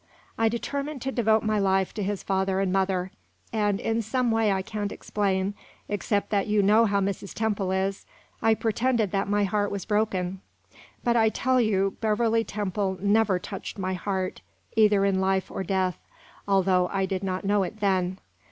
I 0.35 0.49
determined 0.49 0.99
to 1.03 1.11
devote 1.11 1.43
my 1.43 1.59
life 1.59 1.93
to 1.93 2.01
his 2.01 2.23
father 2.23 2.59
and 2.59 2.73
mother; 2.73 3.11
and, 3.53 3.79
in 3.79 4.01
some 4.01 4.31
way 4.31 4.51
I 4.51 4.63
can't 4.63 4.91
explain, 4.91 5.53
except 5.87 6.31
that 6.31 6.47
you 6.47 6.63
know 6.63 6.85
how 6.85 6.99
Mrs. 6.99 7.35
Temple 7.35 7.71
is, 7.71 8.03
I 8.41 8.55
pretended 8.55 9.11
that 9.11 9.29
my 9.29 9.43
heart 9.43 9.69
was 9.69 9.85
broken; 9.85 10.41
but 11.03 11.15
I 11.15 11.29
tell 11.29 11.61
you, 11.61 11.97
Beverley 12.01 12.43
Temple 12.43 12.97
never 12.99 13.37
touched 13.37 13.77
my 13.77 13.93
heart, 13.93 14.41
either 14.75 15.05
in 15.05 15.21
life 15.21 15.51
or 15.51 15.61
death, 15.63 15.99
although 16.47 16.87
I 16.91 17.05
did 17.05 17.23
not 17.23 17.45
know 17.45 17.61
it 17.61 17.79
then. 17.79 18.17